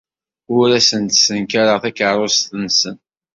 [0.57, 2.97] Ur asen-d-ssenkareɣ takeṛṛust-nsen.